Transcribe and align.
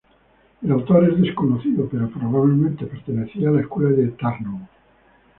El 0.63 0.71
autor 0.71 1.11
es 1.11 1.21
desconocido, 1.21 1.87
pero 1.87 2.09
probablemente 2.09 2.87
pertenecía 2.87 3.49
a 3.49 3.51
la 3.51 3.61
escuela 3.61 3.91
de 3.91 4.07
Tarnovo. 4.07 4.67